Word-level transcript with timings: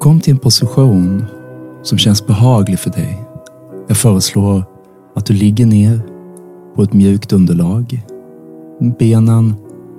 Kom 0.00 0.20
till 0.20 0.32
en 0.32 0.38
position 0.38 1.24
som 1.82 1.98
känns 1.98 2.26
behaglig 2.26 2.78
för 2.78 2.90
dig. 2.90 3.24
Jag 3.88 3.96
föreslår 3.96 4.64
att 5.14 5.26
du 5.26 5.34
ligger 5.34 5.66
ner 5.66 6.00
på 6.74 6.82
ett 6.82 6.92
mjukt 6.92 7.32
underlag. 7.32 8.02
Benen 8.98 9.54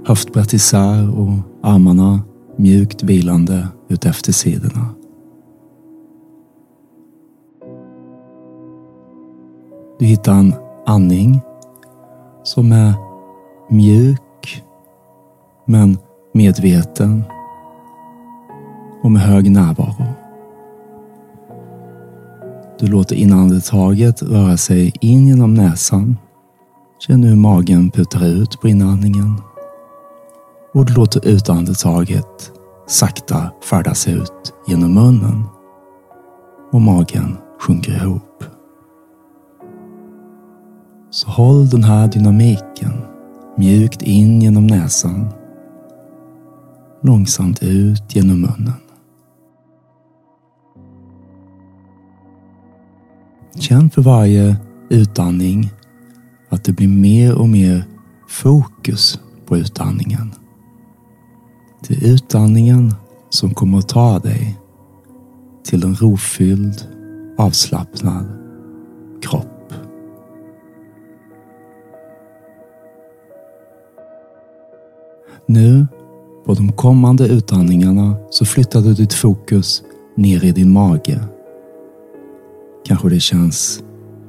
höftbrett 0.06 0.54
isär 0.54 1.20
och 1.20 1.34
armarna 1.64 2.20
mjukt 2.56 3.04
vilande 3.04 3.68
ut 3.88 4.06
efter 4.06 4.32
sidorna. 4.32 4.90
Du 10.00 10.06
hittar 10.06 10.34
en 10.34 10.54
andning 10.86 11.42
som 12.44 12.72
är 12.72 12.94
mjuk 13.70 14.64
men 15.66 15.98
medveten 16.34 17.24
och 19.06 19.12
med 19.12 19.22
hög 19.22 19.52
närvaro. 19.52 20.06
Du 22.80 22.88
låter 22.88 23.16
inandetaget 23.16 24.24
röra 24.24 24.58
sig 24.58 24.94
in 25.02 25.28
genom 25.28 25.54
näsan. 25.54 26.18
Känn 27.00 27.24
hur 27.24 27.36
magen 27.36 27.92
putar 27.92 28.26
ut 28.26 28.62
på 28.62 28.68
inandningen. 28.68 29.36
Och 30.74 30.86
du 30.86 30.94
låter 30.94 31.28
utandetaget 31.28 32.52
sakta 32.88 33.52
färdas 33.70 34.08
ut 34.08 34.54
genom 34.68 34.94
munnen. 34.94 35.44
Och 36.72 36.82
magen 36.82 37.38
sjunker 37.62 37.92
ihop. 37.92 38.44
Så 41.10 41.30
håll 41.30 41.70
den 41.70 41.84
här 41.84 42.08
dynamiken 42.08 42.94
mjukt 43.58 44.02
in 44.02 44.42
genom 44.42 44.68
näsan. 44.68 45.28
Långsamt 47.02 47.64
ut 47.64 48.16
genom 48.16 48.42
munnen. 48.42 48.85
Känn 53.60 53.90
för 53.90 54.02
varje 54.02 54.58
utandning 54.90 55.72
att 56.50 56.64
det 56.64 56.72
blir 56.72 56.88
mer 56.88 57.36
och 57.36 57.50
mer 57.50 57.84
fokus 58.28 59.20
på 59.46 59.58
utandningen. 59.58 60.34
Det 61.88 61.94
är 61.94 62.14
utandningen 62.14 62.94
som 63.30 63.54
kommer 63.54 63.78
att 63.78 63.90
ta 63.90 64.20
dig 64.20 64.60
till 65.64 65.84
en 65.84 65.96
rofylld, 65.96 66.88
avslappnad 67.38 68.26
kropp. 69.22 69.74
Nu, 75.48 75.88
på 76.46 76.54
de 76.54 76.72
kommande 76.72 77.28
utandningarna, 77.28 78.16
så 78.30 78.46
flyttar 78.46 78.82
du 78.82 78.94
ditt 78.94 79.14
fokus 79.14 79.84
ner 80.16 80.46
i 80.46 80.52
din 80.52 80.72
mage 80.72 81.20
Kanske 83.06 83.16
det 83.16 83.20
känns 83.20 83.84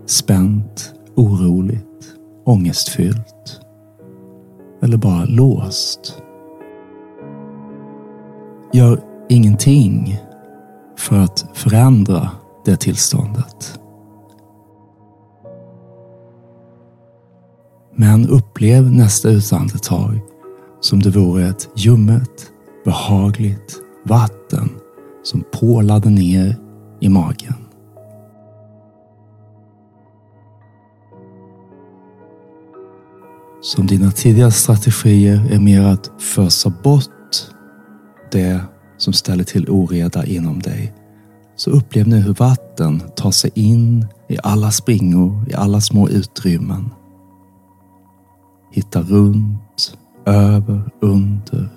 spänt, 0.06 0.94
oroligt, 1.14 2.16
ångestfyllt. 2.44 3.60
Eller 4.82 4.96
bara 4.96 5.24
låst. 5.24 6.22
Gör 8.72 9.00
ingenting 9.28 10.19
för 10.98 11.16
att 11.16 11.50
förändra 11.54 12.30
det 12.64 12.77
tillståndet. 12.77 13.80
Men 17.94 18.28
upplev 18.28 18.92
nästa 18.92 19.28
utandetag 19.28 20.20
som 20.80 21.02
det 21.02 21.10
vore 21.10 21.47
ett 21.48 21.69
ljummet, 21.77 22.52
behagligt 22.84 23.77
vatten 24.04 24.69
som 25.22 25.44
pålade 25.52 26.10
ner 26.10 26.56
i 27.00 27.08
magen. 27.08 27.66
Som 33.66 33.87
dina 33.87 34.10
tidigare 34.10 34.50
strategier 34.50 35.53
är 35.53 35.60
mer 35.60 35.81
att 35.81 36.10
fösa 36.19 36.71
bort 36.71 37.37
det 38.32 38.60
som 38.97 39.12
ställer 39.12 39.44
till 39.44 39.71
oreda 39.71 40.27
inom 40.27 40.59
dig. 40.59 40.94
Så 41.56 41.71
upplev 41.71 42.09
nu 42.09 42.16
hur 42.16 42.34
vatten 42.34 43.03
tar 43.16 43.31
sig 43.31 43.50
in 43.54 44.06
i 44.28 44.38
alla 44.43 44.71
springor, 44.71 45.50
i 45.50 45.54
alla 45.54 45.81
små 45.81 46.09
utrymmen. 46.09 46.91
Hitta 48.72 49.00
runt, 49.00 49.97
över, 50.27 50.91
under. 51.00 51.69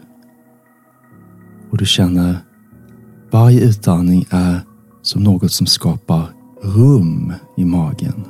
Och 1.72 1.78
du 1.78 1.86
känner 1.86 2.38
varje 3.32 3.60
utandning 3.60 4.26
är 4.30 4.60
som 5.02 5.24
något 5.24 5.52
som 5.52 5.68
skapar 5.68 6.26
rum 6.64 7.34
i 7.58 7.66
magen. 7.66 8.26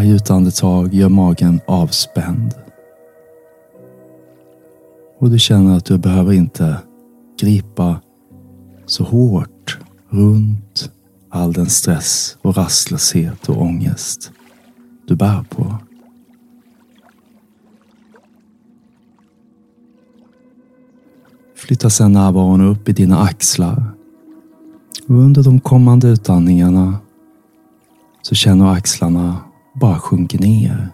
Varje 0.00 0.14
utandetag 0.14 0.94
gör 0.94 1.08
magen 1.08 1.60
avspänd. 1.66 2.54
Och 5.18 5.30
du 5.30 5.38
känner 5.38 5.76
att 5.76 5.84
du 5.84 5.98
behöver 5.98 6.32
inte 6.32 6.76
gripa 7.40 8.00
så 8.86 9.04
hårt 9.04 9.78
runt 10.08 10.92
all 11.28 11.52
den 11.52 11.66
stress 11.66 12.38
och 12.42 12.56
rastlöshet 12.56 13.48
och 13.48 13.62
ångest 13.62 14.32
du 15.06 15.16
bär 15.16 15.44
på. 15.48 15.74
Flytta 21.56 21.90
sedan 21.90 22.12
närvaron 22.12 22.60
upp 22.60 22.88
i 22.88 22.92
dina 22.92 23.18
axlar. 23.18 23.82
Och 25.08 25.14
under 25.14 25.42
de 25.42 25.60
kommande 25.60 26.08
utandningarna 26.08 26.98
så 28.22 28.34
känner 28.34 28.72
axlarna 28.72 29.49
bara 29.72 29.98
sjunker 29.98 30.38
ner. 30.38 30.88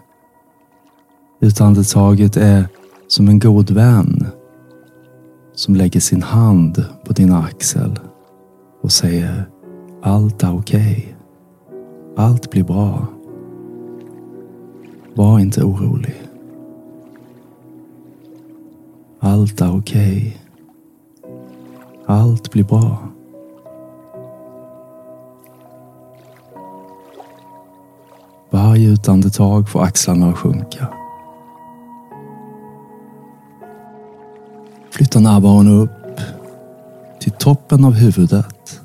Utandetaget 1.39 2.37
är 2.37 2.67
som 3.07 3.27
en 3.27 3.39
god 3.39 3.71
vän 3.71 4.27
som 5.53 5.75
lägger 5.75 5.99
sin 5.99 6.21
hand 6.21 6.85
på 7.05 7.13
din 7.13 7.33
axel 7.33 7.99
och 8.81 8.91
säger 8.91 9.49
allt 10.01 10.43
är 10.43 10.57
okej. 10.57 10.97
Okay. 10.97 11.13
Allt 12.25 12.51
blir 12.51 12.63
bra. 12.63 13.07
Var 15.13 15.39
inte 15.39 15.63
orolig. 15.63 16.23
Allt 19.19 19.61
är 19.61 19.77
okej. 19.77 20.17
Okay. 20.17 20.33
Allt 22.05 22.51
blir 22.51 22.63
bra. 22.63 22.97
Varje 28.77 28.89
utandetag 28.89 29.69
får 29.69 29.83
axlarna 29.83 30.29
att 30.29 30.37
sjunka. 30.37 30.87
Flytta 34.91 35.19
närvaron 35.19 35.67
upp 35.67 36.19
till 37.19 37.31
toppen 37.31 37.85
av 37.85 37.93
huvudet. 37.93 38.81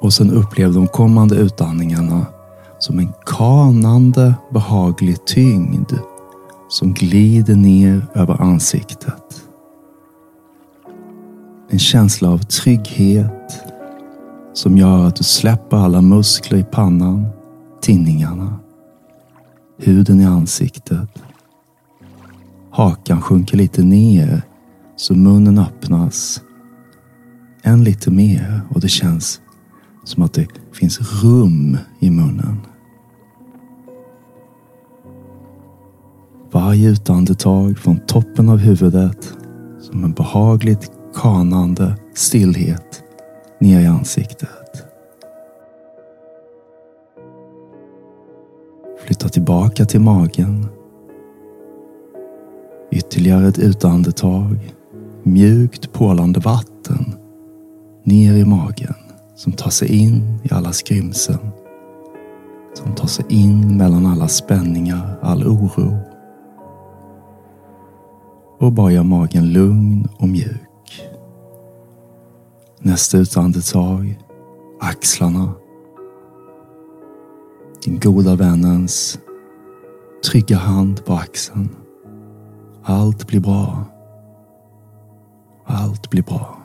Och 0.00 0.12
sen 0.12 0.30
upplev 0.30 0.72
de 0.72 0.86
kommande 0.86 1.36
utandningarna 1.36 2.26
som 2.78 2.98
en 2.98 3.12
kanande 3.26 4.34
behaglig 4.50 5.24
tyngd 5.24 5.92
som 6.68 6.92
glider 6.92 7.56
ner 7.56 8.06
över 8.14 8.42
ansiktet. 8.42 9.42
En 11.70 11.78
känsla 11.78 12.28
av 12.30 12.38
trygghet 12.38 13.64
som 14.60 14.78
gör 14.78 15.06
att 15.06 15.16
du 15.16 15.24
släpper 15.24 15.76
alla 15.76 16.02
muskler 16.02 16.58
i 16.58 16.64
pannan, 16.64 17.26
tinningarna, 17.82 18.58
huden 19.78 20.20
i 20.20 20.24
ansiktet. 20.24 21.22
Hakan 22.70 23.22
sjunker 23.22 23.56
lite 23.56 23.82
ner 23.82 24.42
så 24.96 25.14
munnen 25.14 25.58
öppnas 25.58 26.42
än 27.62 27.84
lite 27.84 28.10
mer 28.10 28.60
och 28.70 28.80
det 28.80 28.88
känns 28.88 29.40
som 30.04 30.22
att 30.22 30.32
det 30.32 30.48
finns 30.72 31.22
rum 31.22 31.78
i 31.98 32.10
munnen. 32.10 32.60
Varje 36.52 36.88
utandetag 36.88 37.78
från 37.78 37.98
toppen 37.98 38.48
av 38.48 38.58
huvudet 38.58 39.34
som 39.80 40.04
en 40.04 40.12
behagligt 40.12 40.90
kanande 41.14 41.96
stillhet 42.14 43.04
ner 43.60 43.80
i 43.80 43.86
ansiktet. 43.86 44.86
Flytta 49.04 49.28
tillbaka 49.28 49.84
till 49.84 50.00
magen. 50.00 50.66
Ytterligare 52.90 53.48
ett 53.48 53.58
utandetag. 53.58 54.74
Mjukt 55.22 55.92
pålande 55.92 56.40
vatten 56.40 57.14
ner 58.04 58.36
i 58.36 58.44
magen 58.44 58.94
som 59.36 59.52
tar 59.52 59.70
sig 59.70 59.88
in 59.88 60.38
i 60.42 60.54
alla 60.54 60.72
skrymsen. 60.72 61.38
sig 63.06 63.24
in 63.28 63.76
mellan 63.76 64.06
alla 64.06 64.28
spänningar, 64.28 65.18
all 65.22 65.46
oro. 65.46 65.98
Och 68.58 68.72
bara 68.72 68.92
gör 68.92 69.02
magen 69.02 69.52
lugn 69.52 70.08
och 70.18 70.28
mjuk. 70.28 70.69
Nästa 72.82 73.18
utandetag, 73.18 74.18
axlarna. 74.80 75.52
Din 77.84 78.00
goda 78.00 78.36
vännens 78.36 79.18
trygga 80.24 80.56
hand 80.56 81.04
på 81.04 81.14
axeln. 81.14 81.68
Allt 82.82 83.26
blir 83.26 83.40
bra. 83.40 83.84
Allt 85.64 86.10
blir 86.10 86.22
bra. 86.22 86.58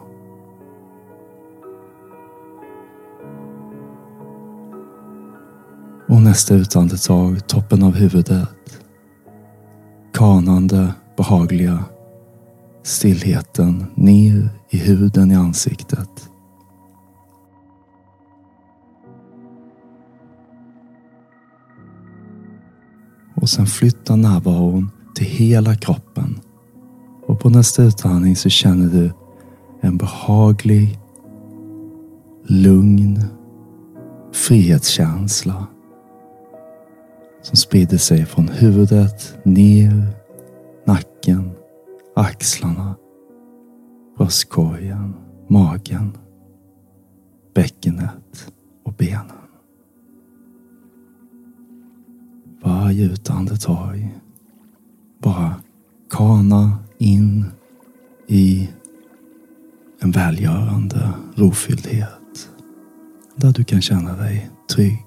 Och 6.10 6.22
nästa 6.22 6.56
utandetag, 6.56 7.48
toppen 7.48 7.84
av 7.84 7.96
huvudet. 7.96 8.50
Kanande, 10.14 10.94
behagliga. 11.18 11.84
Stillheten 12.86 13.86
ner 13.96 14.50
i 14.70 14.78
huden 14.78 15.32
i 15.32 15.36
ansiktet. 15.36 16.30
Och 23.36 23.50
sen 23.50 23.66
flytta 23.66 24.16
närvaron 24.16 24.92
till 25.16 25.26
hela 25.26 25.76
kroppen. 25.76 26.40
Och 27.28 27.40
på 27.40 27.50
nästa 27.50 27.84
utandning 27.84 28.36
så 28.36 28.50
känner 28.50 28.88
du 28.88 29.12
en 29.81 29.98
behaglig, 29.98 31.00
lugn 32.44 33.24
frihetskänsla 34.34 35.68
som 37.42 37.56
sprider 37.56 37.98
sig 37.98 38.26
från 38.26 38.48
huvudet 38.48 39.38
ner, 39.44 40.08
nacken, 40.86 41.52
axlarna, 42.16 42.96
bröstkorgen, 44.18 45.14
magen, 45.48 46.18
bäckenet 47.54 48.52
och 48.84 48.94
benen. 48.94 49.32
Varje 52.64 53.06
utandetag 53.06 54.20
bara 55.20 55.56
kana 56.10 56.78
in 56.98 57.46
i 58.28 58.70
en 60.00 60.12
välgörande 60.12 61.12
rofylldhet 61.36 62.50
där 63.36 63.54
du 63.54 63.64
kan 63.64 63.82
känna 63.82 64.16
dig 64.16 64.50
trygg 64.70 65.06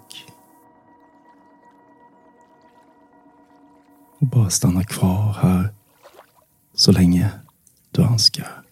och 4.21 4.27
bara 4.27 4.51
stanna 4.51 4.85
kvar 4.85 5.37
här 5.41 5.78
så 6.79 6.93
länge 6.93 7.31
du 7.91 8.03
önskar. 8.03 8.63